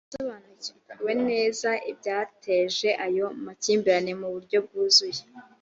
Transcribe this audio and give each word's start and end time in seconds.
yasobanukiwe 0.09 1.11
neza 1.29 1.69
ibyateje 1.91 2.89
ayo 3.05 3.25
makimbirane 3.45 4.11
mu 4.21 4.27
buryo 4.33 4.57
bwuzuye 4.65 5.21